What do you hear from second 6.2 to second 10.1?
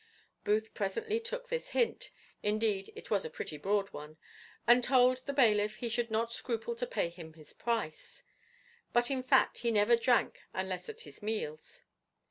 scruple to pay him his price; but in fact he never